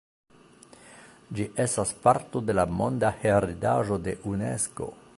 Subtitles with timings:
[1.39, 4.95] Ĝi estas parto de la monda heredaĵo de Unesko.